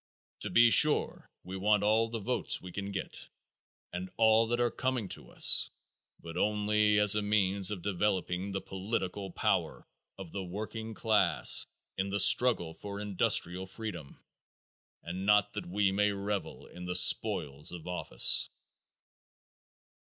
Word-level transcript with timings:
To 0.39 0.49
be 0.49 0.71
sure 0.71 1.29
we 1.43 1.55
want 1.55 1.83
all 1.83 2.09
the 2.09 2.17
votes 2.17 2.59
we 2.59 2.71
can 2.71 2.91
get 2.91 3.29
and 3.93 4.09
all 4.17 4.47
that 4.47 4.59
are 4.59 4.71
coming 4.71 5.07
to 5.09 5.29
us 5.29 5.69
but 6.19 6.35
only 6.37 6.97
as 6.97 7.13
a 7.13 7.21
means 7.21 7.69
of 7.69 7.83
developing 7.83 8.51
the 8.51 8.61
political 8.63 9.29
power 9.29 9.85
of 10.17 10.31
the 10.31 10.43
working 10.43 10.95
class 10.95 11.67
in 11.99 12.09
the 12.09 12.19
struggle 12.19 12.73
for 12.73 12.99
industrial 12.99 13.67
freedom, 13.67 14.17
and 15.03 15.27
not 15.27 15.53
that 15.53 15.67
we 15.67 15.91
may 15.91 16.09
revel 16.11 16.65
in 16.65 16.85
the 16.85 16.95
spoils 16.95 17.71
of 17.71 17.85
office. 17.87 18.49